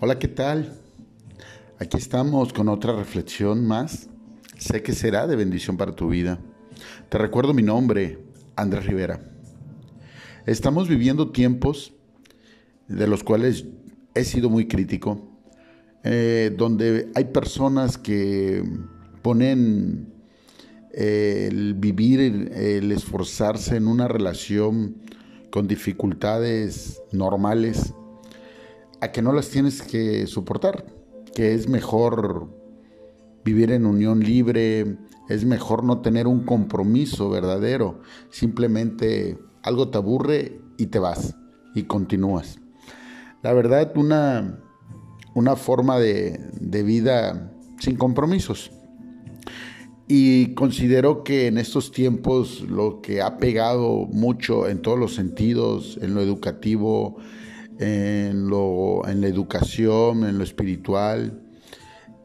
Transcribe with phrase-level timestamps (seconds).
[0.00, 0.72] Hola, ¿qué tal?
[1.78, 4.08] Aquí estamos con otra reflexión más.
[4.58, 6.40] Sé que será de bendición para tu vida.
[7.08, 8.18] Te recuerdo mi nombre,
[8.56, 9.20] Andrés Rivera.
[10.46, 11.94] Estamos viviendo tiempos
[12.88, 13.64] de los cuales
[14.14, 15.20] he sido muy crítico,
[16.02, 18.64] eh, donde hay personas que
[19.22, 20.12] ponen
[20.92, 24.96] el vivir, el esforzarse en una relación
[25.50, 27.94] con dificultades normales,
[29.02, 30.86] a que no las tienes que soportar,
[31.34, 32.48] que es mejor
[33.44, 34.96] vivir en unión libre,
[35.28, 37.98] es mejor no tener un compromiso verdadero,
[38.30, 41.34] simplemente algo te aburre y te vas
[41.74, 42.60] y continúas.
[43.42, 44.60] La verdad, una,
[45.34, 48.70] una forma de, de vida sin compromisos.
[50.06, 55.98] Y considero que en estos tiempos lo que ha pegado mucho en todos los sentidos,
[56.00, 57.16] en lo educativo,
[57.82, 61.40] en, lo, en la educación, en lo espiritual,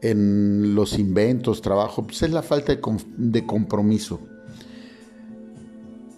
[0.00, 2.80] en los inventos, trabajo, pues es la falta de,
[3.16, 4.20] de compromiso.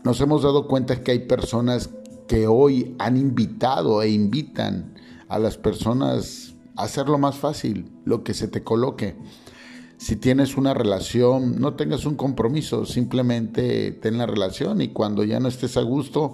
[0.04, 1.90] Nos hemos dado cuenta que hay personas
[2.28, 4.94] que hoy han invitado e invitan
[5.28, 9.16] a las personas a hacerlo más fácil, lo que se te coloque
[10.00, 15.40] si tienes una relación, no tengas un compromiso, simplemente ten la relación y cuando ya
[15.40, 16.32] no estés a gusto,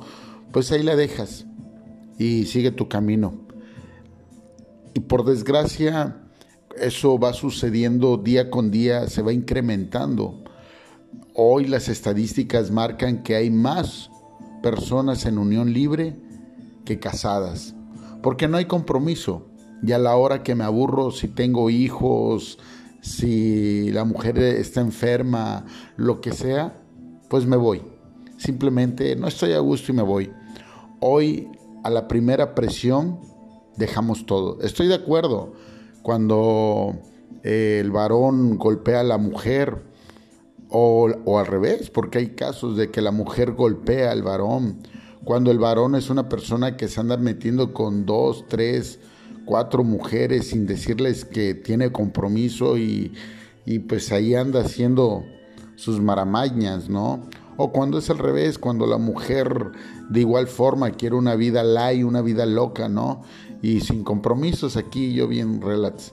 [0.52, 1.46] pues ahí la dejas
[2.19, 3.34] y sigue tu camino.
[4.95, 6.17] Y por desgracia,
[6.78, 10.42] eso va sucediendo día con día, se va incrementando.
[11.34, 14.11] Hoy las estadísticas marcan que hay más
[14.62, 16.17] personas en unión libre
[16.84, 17.75] que casadas,
[18.22, 19.47] porque no hay compromiso.
[19.83, 22.59] Y a la hora que me aburro, si tengo hijos,
[23.03, 26.75] si la mujer está enferma, lo que sea,
[27.28, 27.83] pues me voy.
[28.39, 30.31] Simplemente no estoy a gusto y me voy.
[31.00, 31.48] Hoy,
[31.86, 33.20] a la primera presión,
[33.76, 34.60] dejamos todo.
[34.60, 35.52] Estoy de acuerdo.
[36.02, 36.94] Cuando
[37.42, 39.82] eh, el varón golpea a la mujer,
[40.68, 44.78] o, o, al revés, porque hay casos de que la mujer golpea al varón.
[45.25, 48.98] Cuando el varón es una persona que se anda metiendo con dos, tres,
[49.44, 53.12] cuatro mujeres sin decirles que tiene compromiso y,
[53.88, 55.25] pues ahí anda haciendo
[55.76, 57.28] sus maramañas, ¿no?
[57.56, 59.72] O cuando es al revés, cuando la mujer
[60.11, 63.22] de igual forma quiere una vida light, una vida loca, ¿no?
[63.62, 66.12] Y sin compromisos, aquí yo bien relax.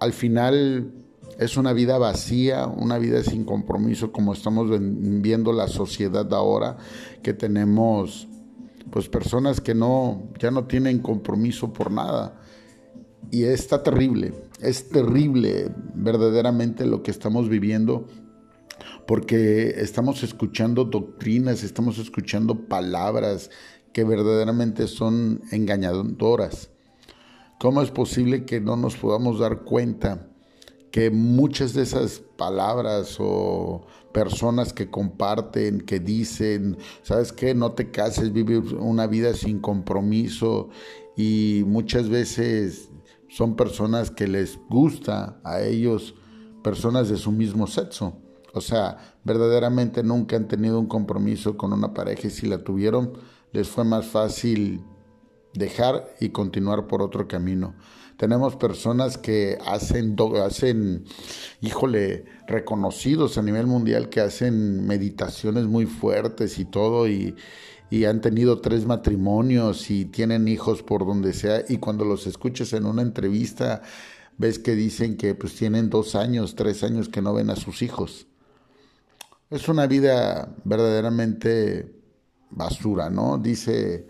[0.00, 0.92] Al final
[1.38, 6.78] es una vida vacía, una vida sin compromiso, como estamos viendo la sociedad ahora,
[7.22, 8.26] que tenemos
[8.90, 12.40] pues personas que no, ya no tienen compromiso por nada
[13.30, 18.06] y está terrible, es terrible verdaderamente lo que estamos viviendo
[19.06, 23.50] porque estamos escuchando doctrinas, estamos escuchando palabras
[23.92, 26.70] que verdaderamente son engañadoras.
[27.58, 30.28] ¿Cómo es posible que no nos podamos dar cuenta
[30.90, 37.54] que muchas de esas palabras o personas que comparten, que dicen, ¿sabes qué?
[37.54, 40.68] No te cases, vive una vida sin compromiso
[41.16, 42.90] y muchas veces
[43.28, 46.14] son personas que les gusta a ellos
[46.62, 48.14] personas de su mismo sexo.
[48.56, 53.12] O sea, verdaderamente nunca han tenido un compromiso con una pareja y si la tuvieron,
[53.52, 54.82] les fue más fácil
[55.52, 57.74] dejar y continuar por otro camino.
[58.16, 61.04] Tenemos personas que hacen, hacen,
[61.60, 67.36] híjole, reconocidos a nivel mundial, que hacen meditaciones muy fuertes y todo, y,
[67.90, 72.72] y han tenido tres matrimonios y tienen hijos por donde sea y cuando los escuchas
[72.72, 73.82] en una entrevista
[74.38, 77.82] ves que dicen que pues tienen dos años, tres años que no ven a sus
[77.82, 78.26] hijos.
[79.48, 81.94] Es una vida verdaderamente
[82.50, 83.38] basura, ¿no?
[83.38, 84.08] Dice,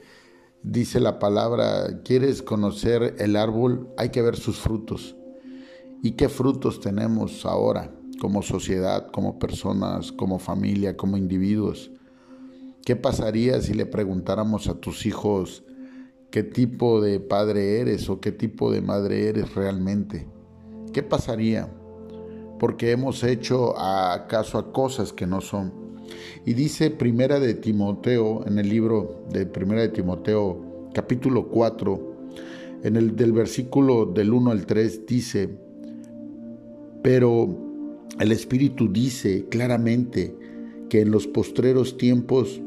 [0.63, 3.91] dice la palabra, ¿quieres conocer el árbol?
[3.99, 5.15] Hay que ver sus frutos.
[6.03, 11.91] ¿Y qué frutos tenemos ahora como sociedad, como personas, como familia, como individuos?
[12.87, 15.65] ¿Qué pasaría si le preguntáramos a tus hijos
[16.31, 20.27] qué tipo de padre eres o qué tipo de madre eres realmente?
[20.95, 21.71] ¿Qué pasaría?
[22.59, 25.73] Porque hemos hecho acaso a cosas que no son.
[26.45, 32.17] Y dice Primera de Timoteo, en el libro de Primera de Timoteo, capítulo 4,
[32.85, 35.49] en el del versículo del 1 al 3, dice,
[37.03, 37.49] pero
[38.19, 40.35] el Espíritu dice claramente
[40.89, 42.61] que en los postreros tiempos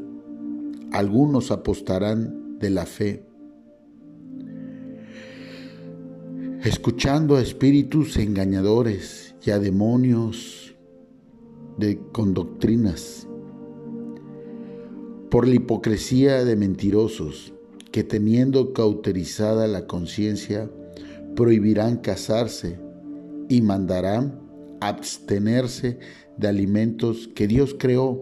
[0.92, 3.24] algunos apostarán de la fe,
[6.64, 10.76] escuchando a espíritus engañadores y a demonios
[11.78, 13.26] de, con doctrinas,
[15.30, 17.54] por la hipocresía de mentirosos
[17.92, 20.70] que teniendo cauterizada la conciencia,
[21.34, 22.78] prohibirán casarse
[23.48, 24.38] y mandarán
[24.80, 25.98] abstenerse
[26.36, 28.20] de alimentos que Dios creó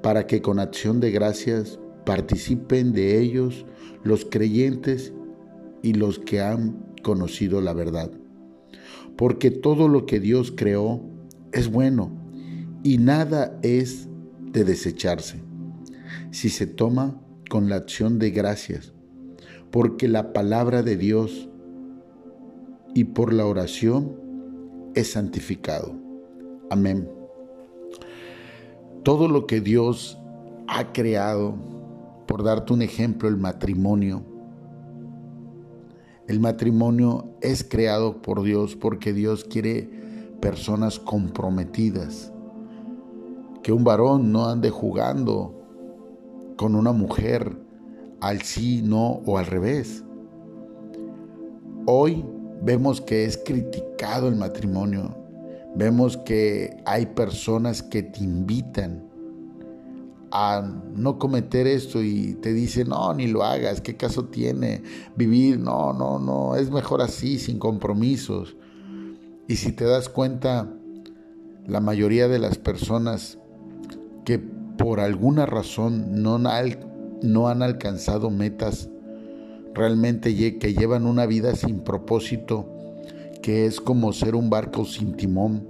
[0.00, 3.66] para que con acción de gracias participen de ellos
[4.04, 5.12] los creyentes
[5.82, 8.10] y los que han conocido la verdad.
[9.16, 11.02] Porque todo lo que Dios creó
[11.52, 12.10] es bueno
[12.82, 14.08] y nada es
[14.52, 15.42] de desecharse
[16.30, 18.92] si se toma con la acción de gracias,
[19.70, 21.48] porque la palabra de Dios
[22.94, 24.16] y por la oración
[24.94, 25.94] es santificado.
[26.70, 27.08] Amén.
[29.02, 30.18] Todo lo que Dios
[30.68, 31.54] ha creado,
[32.26, 34.24] por darte un ejemplo, el matrimonio.
[36.28, 39.90] El matrimonio es creado por Dios porque Dios quiere
[40.40, 42.32] personas comprometidas.
[43.62, 45.62] Que un varón no ande jugando
[46.56, 47.56] con una mujer
[48.20, 50.04] al sí, no o al revés.
[51.86, 52.24] Hoy
[52.62, 55.16] vemos que es criticado el matrimonio.
[55.74, 59.11] Vemos que hay personas que te invitan
[60.34, 60.62] a
[60.94, 64.82] no cometer esto y te dicen, no, ni lo hagas, ¿qué caso tiene
[65.14, 65.58] vivir?
[65.58, 68.56] No, no, no, es mejor así, sin compromisos.
[69.46, 70.72] Y si te das cuenta,
[71.66, 73.38] la mayoría de las personas
[74.24, 78.88] que por alguna razón no, no han alcanzado metas
[79.74, 82.66] realmente que llevan una vida sin propósito,
[83.42, 85.66] que es como ser un barco sin timón,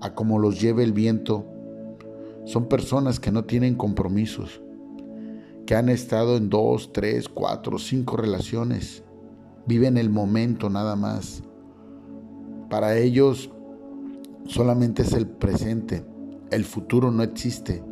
[0.00, 1.44] a como los lleve el viento.
[2.46, 4.62] Son personas que no tienen compromisos,
[5.66, 9.02] que han estado en dos, tres, cuatro, cinco relaciones,
[9.66, 11.42] viven el momento nada más.
[12.70, 13.50] Para ellos
[14.44, 16.06] solamente es el presente,
[16.52, 17.82] el futuro no existe,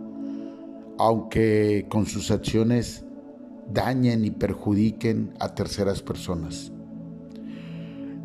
[0.98, 3.04] aunque con sus acciones
[3.72, 6.70] dañen y perjudiquen a terceras personas.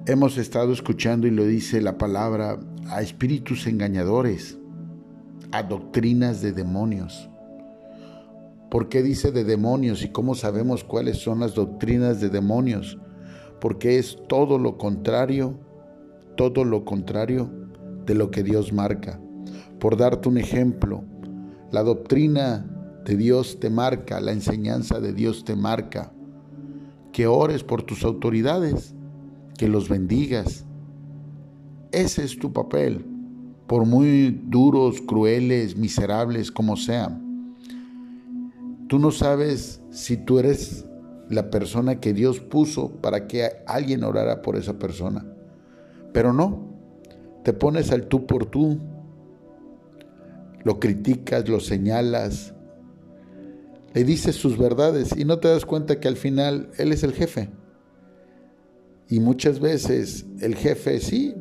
[0.05, 4.59] Hemos estado escuchando y lo dice la palabra a espíritus engañadores,
[5.51, 7.29] a doctrinas de demonios.
[8.69, 12.99] ¿Por qué dice de demonios y cómo sabemos cuáles son las doctrinas de demonios?
[13.59, 15.59] Porque es todo lo contrario,
[16.37, 17.49] todo lo contrario
[18.05, 19.19] de lo que Dios marca.
[19.79, 21.03] Por darte un ejemplo,
[21.71, 22.65] la doctrina
[23.05, 26.13] de Dios te marca, la enseñanza de Dios te marca.
[27.11, 28.93] Que ores por tus autoridades,
[29.57, 30.65] que los bendigas.
[31.91, 33.03] Ese es tu papel,
[33.69, 37.55] por muy duros, crueles, miserables como sean.
[38.87, 40.87] Tú no sabes si tú eres
[41.29, 45.23] la persona que Dios puso para que alguien orara por esa persona.
[46.11, 46.67] Pero no,
[47.43, 48.79] te pones al tú por tú,
[50.63, 52.55] lo criticas, lo señalas,
[53.93, 57.13] le dices sus verdades y no te das cuenta que al final él es el
[57.13, 57.51] jefe.
[59.09, 61.35] Y muchas veces el jefe sí,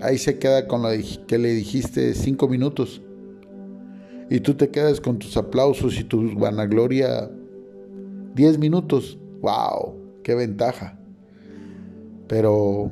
[0.00, 0.88] ahí se queda con lo
[1.26, 3.02] que le dijiste cinco minutos.
[4.30, 7.30] Y tú te quedas con tus aplausos y tu vanagloria
[8.34, 9.18] diez minutos.
[9.40, 9.96] ¡Wow!
[10.22, 10.98] ¡Qué ventaja!
[12.26, 12.90] Pero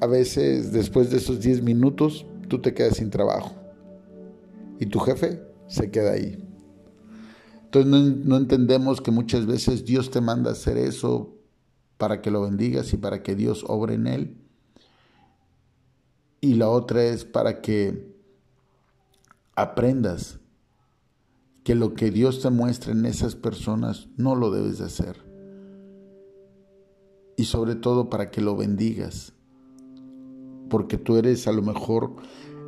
[0.00, 3.54] a veces después de esos diez minutos tú te quedas sin trabajo.
[4.78, 6.38] Y tu jefe se queda ahí.
[7.64, 11.34] Entonces no, entendemos que muchas veces Dios te manda a hacer eso
[11.96, 14.43] para que lo bendigas y para que Dios obre en él.
[16.44, 18.14] Y la otra es para que
[19.56, 20.40] aprendas
[21.62, 25.16] que lo que Dios te muestra en esas personas no lo debes de hacer.
[27.38, 29.32] Y sobre todo para que lo bendigas.
[30.68, 32.14] Porque tú eres a lo mejor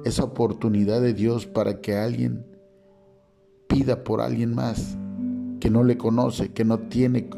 [0.06, 2.47] esa oportunidad de Dios para que alguien
[3.68, 4.97] pida por alguien más
[5.61, 7.28] que no le conoce, que no tiene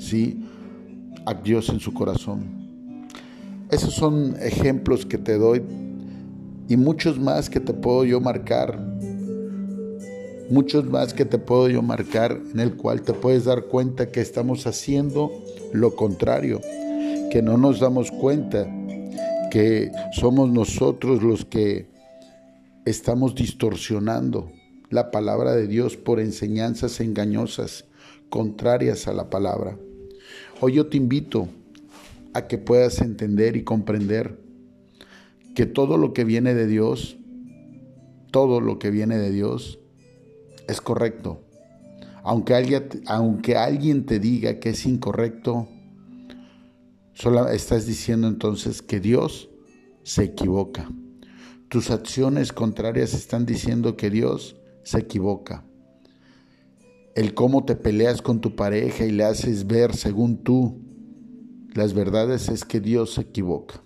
[0.00, 0.44] ¿sí?
[1.26, 2.65] a Dios en su corazón.
[3.70, 5.60] Esos son ejemplos que te doy
[6.68, 8.78] y muchos más que te puedo yo marcar.
[10.50, 14.20] Muchos más que te puedo yo marcar en el cual te puedes dar cuenta que
[14.20, 15.32] estamos haciendo
[15.72, 16.60] lo contrario,
[17.32, 18.68] que no nos damos cuenta
[19.50, 21.88] que somos nosotros los que
[22.84, 24.52] estamos distorsionando
[24.90, 27.86] la palabra de Dios por enseñanzas engañosas,
[28.30, 29.76] contrarias a la palabra.
[30.60, 31.48] Hoy yo te invito
[32.36, 34.38] a que puedas entender y comprender
[35.54, 37.16] que todo lo que viene de Dios,
[38.30, 39.78] todo lo que viene de Dios
[40.68, 41.40] es correcto.
[42.22, 45.66] Aunque alguien, aunque alguien te diga que es incorrecto,
[47.14, 49.48] solo estás diciendo entonces que Dios
[50.02, 50.90] se equivoca.
[51.68, 55.64] Tus acciones contrarias están diciendo que Dios se equivoca.
[57.14, 60.82] El cómo te peleas con tu pareja y le haces ver según tú
[61.76, 63.82] las verdades es que Dios se equivoca.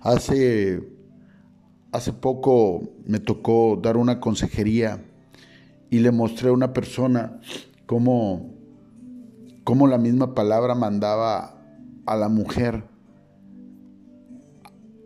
[0.00, 0.82] Hace,
[1.92, 5.04] hace poco me tocó dar una consejería
[5.90, 7.40] y le mostré a una persona
[7.86, 8.52] cómo,
[9.64, 11.62] cómo la misma palabra mandaba
[12.04, 12.84] a la mujer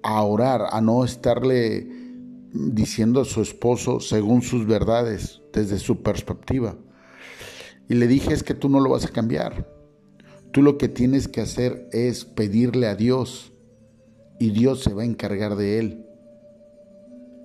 [0.02, 1.88] a orar, a no estarle
[2.52, 6.74] diciendo a su esposo según sus verdades, desde su perspectiva.
[7.88, 9.79] Y le dije, es que tú no lo vas a cambiar.
[10.52, 13.52] Tú lo que tienes que hacer es pedirle a Dios
[14.40, 16.06] y Dios se va a encargar de él.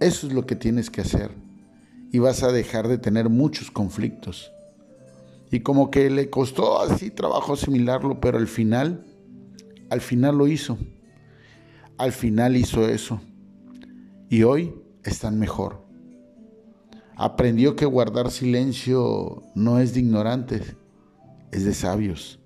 [0.01, 1.29] Eso es lo que tienes que hacer.
[2.11, 4.51] Y vas a dejar de tener muchos conflictos.
[5.51, 9.05] Y como que le costó así trabajo asimilarlo, pero al final,
[9.89, 10.77] al final lo hizo.
[11.97, 13.21] Al final hizo eso.
[14.29, 15.85] Y hoy están mejor.
[17.15, 20.75] Aprendió que guardar silencio no es de ignorantes,
[21.51, 22.39] es de sabios.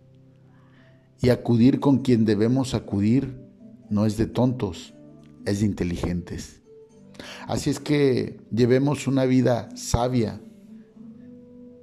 [1.21, 3.37] Y acudir con quien debemos acudir
[3.89, 4.93] no es de tontos,
[5.45, 6.61] es de inteligentes.
[7.47, 10.41] Así es que llevemos una vida sabia,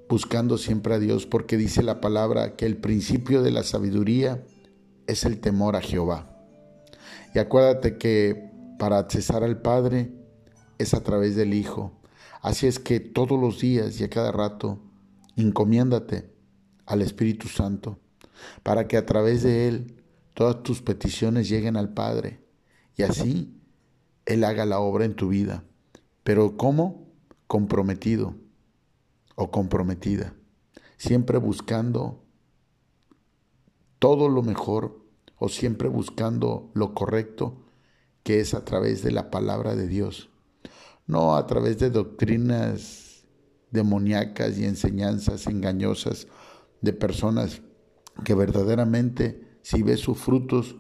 [0.08, 4.42] buscando siempre a Dios, porque dice la palabra que el principio de la sabiduría
[5.06, 6.32] es el temor a Jehová.
[7.34, 10.12] Y acuérdate que para accesar al Padre
[10.78, 11.92] es a través del Hijo.
[12.40, 14.80] Así es que todos los días y a cada rato
[15.36, 16.30] encomiéndate
[16.86, 17.98] al Espíritu Santo
[18.62, 20.02] para que a través de Él
[20.34, 22.40] todas tus peticiones lleguen al Padre
[22.96, 23.60] y así
[24.24, 25.64] Él haga la obra en tu vida.
[26.22, 27.12] Pero ¿cómo?
[27.46, 28.34] Comprometido
[29.36, 30.34] o comprometida,
[30.96, 32.24] siempre buscando
[33.98, 35.04] todo lo mejor
[35.38, 37.62] o siempre buscando lo correcto
[38.22, 40.30] que es a través de la palabra de Dios,
[41.06, 43.24] no a través de doctrinas
[43.70, 46.26] demoníacas y enseñanzas engañosas
[46.80, 47.62] de personas
[48.24, 50.76] que verdaderamente si ves sus frutos,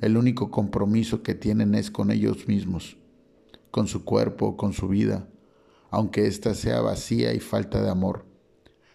[0.00, 2.96] el único compromiso que tienen es con ellos mismos,
[3.70, 5.28] con su cuerpo, con su vida,
[5.90, 8.26] aunque ésta sea vacía y falta de amor.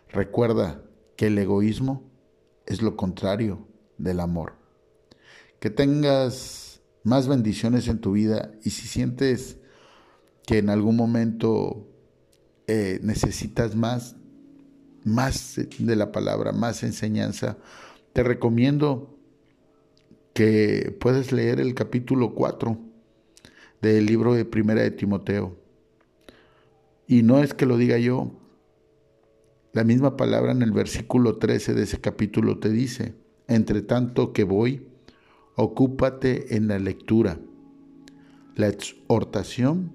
[0.10, 0.84] Recuerda
[1.16, 2.12] que el egoísmo
[2.66, 3.68] es lo contrario
[3.98, 4.54] del amor.
[5.60, 9.58] Que tengas más bendiciones en tu vida y si sientes
[10.46, 11.88] que en algún momento
[12.68, 14.16] eh, necesitas más,
[15.04, 17.58] más de la palabra, más enseñanza,
[18.14, 19.18] te recomiendo
[20.34, 22.78] que puedes leer el capítulo 4
[23.82, 25.58] del libro de Primera de Timoteo.
[27.08, 28.32] Y no es que lo diga yo,
[29.74, 33.16] la misma palabra en el versículo 13 de ese capítulo te dice,
[33.48, 34.88] entre tanto que voy,
[35.56, 37.40] ocúpate en la lectura,
[38.56, 39.94] la exhortación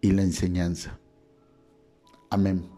[0.00, 0.98] y la enseñanza.
[2.30, 2.75] Amén.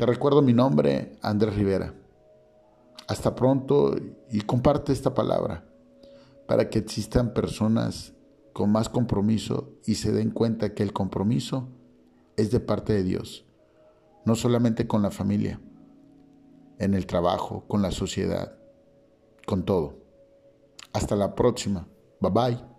[0.00, 1.92] Te recuerdo mi nombre, Andrés Rivera.
[3.06, 3.94] Hasta pronto
[4.30, 5.66] y comparte esta palabra
[6.48, 8.14] para que existan personas
[8.54, 11.68] con más compromiso y se den cuenta que el compromiso
[12.38, 13.44] es de parte de Dios,
[14.24, 15.60] no solamente con la familia,
[16.78, 18.54] en el trabajo, con la sociedad,
[19.46, 19.98] con todo.
[20.94, 21.86] Hasta la próxima.
[22.22, 22.69] Bye bye.